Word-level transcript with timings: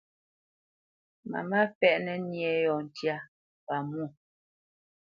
Mamá 1.31 1.59
fɛ́ʼnǝ 1.77 2.13
nyé 2.29 2.51
yɔ̂ 2.63 2.77
ntyá 2.85 3.15
pamwô. 3.65 4.05